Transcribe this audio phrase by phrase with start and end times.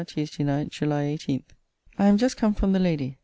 [0.03, 1.43] TUESDAY NIGHT, JULY 18.
[1.99, 3.19] I am just come from the lady.